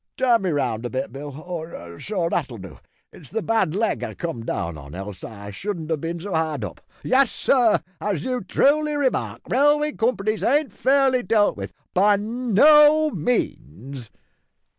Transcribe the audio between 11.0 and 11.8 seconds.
dealt with,